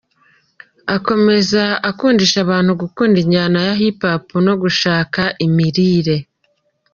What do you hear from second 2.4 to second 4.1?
abantu gukunda injyana ya Hip